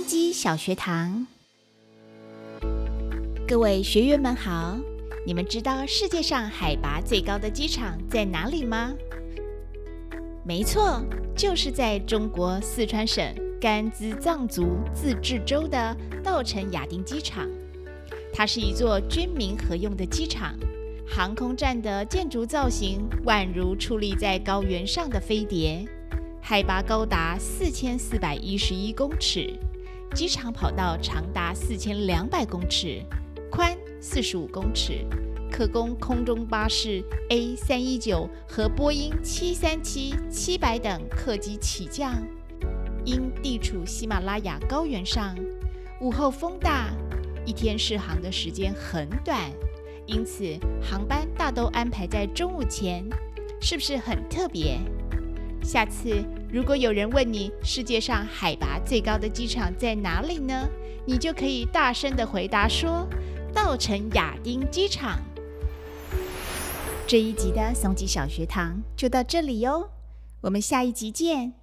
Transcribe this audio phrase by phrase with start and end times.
[0.00, 1.26] 基小学堂，
[3.48, 4.78] 各位学员们好！
[5.26, 8.92] 你们知道世界上海拔最高的机场在哪里吗？
[10.44, 11.02] 没错，
[11.36, 13.24] 就是在中国四川省
[13.60, 17.48] 甘孜藏族自治州的稻城亚丁机场。
[18.32, 20.54] 它是一座军民合用的机场，
[21.08, 25.84] 航空站的建筑造型宛如矗立在高原上的飞碟。
[26.40, 29.54] 海拔高达四千四百一十一公尺，
[30.14, 33.02] 机场跑道长达四千两百公尺，
[33.50, 35.06] 宽四十五公尺，
[35.50, 42.22] 可供空中巴士 A 三一九和波音七三七七百等客机起降。
[43.04, 45.34] 因地处喜马拉雅高原上，
[46.00, 46.90] 午后风大，
[47.46, 49.50] 一天试航的时间很短，
[50.06, 50.44] 因此
[50.82, 53.04] 航班大都安排在中午前，
[53.60, 54.78] 是不是很特别？
[55.62, 56.22] 下次
[56.52, 60.68] 如果有人问你世界上海拔最高的机场在哪里呢？
[61.06, 63.08] 你就可以大声的回答说：
[63.54, 65.18] 稻城亚丁机场。
[67.06, 69.88] 这一集的松吉小学堂就到这里哟，
[70.42, 71.61] 我们下一集见。